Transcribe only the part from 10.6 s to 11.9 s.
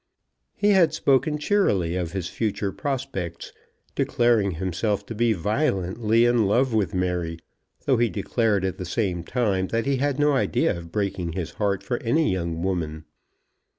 of breaking his heart